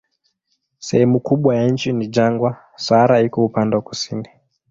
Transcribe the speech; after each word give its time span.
Sehemu 0.79 1.19
kubwa 1.19 1.55
ya 1.55 1.67
nchi 1.69 1.93
ni 1.93 2.07
jangwa, 2.07 2.57
Sahara 2.75 3.21
iko 3.21 3.45
upande 3.45 3.75
wa 3.75 3.81
kusini. 3.81 4.29